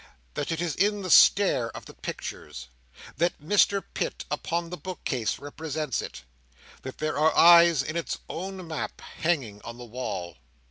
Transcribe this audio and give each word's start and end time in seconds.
That 0.33 0.51
it 0.51 0.59
is 0.59 0.73
in 0.75 1.03
the 1.03 1.11
stare 1.11 1.69
of 1.77 1.85
the 1.85 1.93
pictures. 1.93 2.69
That 3.17 3.39
Mr 3.39 3.83
Pitt, 3.93 4.25
upon 4.31 4.71
the 4.71 4.75
bookcase, 4.77 5.37
represents 5.37 6.01
it. 6.01 6.23
That 6.81 6.97
there 6.97 7.19
are 7.19 7.37
eyes 7.37 7.83
in 7.83 7.95
its 7.95 8.17
own 8.27 8.65
map, 8.67 8.99
hanging 8.99 9.61
on 9.61 9.77
the 9.77 9.85
wall. 9.85 10.37